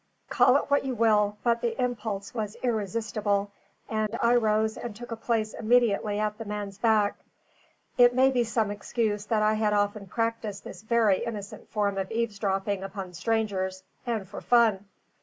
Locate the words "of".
11.99-12.09